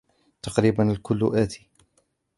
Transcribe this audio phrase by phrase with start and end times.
[0.41, 1.69] تقريبا الكل اتي